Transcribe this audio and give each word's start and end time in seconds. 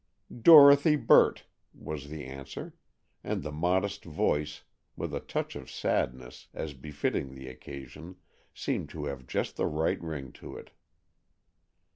"Dorothy 0.41 0.95
Burt," 0.95 1.45
was 1.75 2.09
the 2.09 2.25
answer, 2.25 2.73
and 3.23 3.43
the 3.43 3.51
modest 3.51 4.03
voice, 4.03 4.63
with 4.95 5.13
a 5.13 5.19
touch 5.19 5.55
of 5.55 5.69
sadness, 5.69 6.47
as 6.55 6.73
befitting 6.73 7.35
the 7.35 7.47
occasion, 7.47 8.15
seemed 8.51 8.89
to 8.89 9.05
have 9.05 9.27
just 9.27 9.57
the 9.57 9.67
right 9.67 10.01
ring 10.01 10.31
to 10.31 10.57
it. 10.57 10.71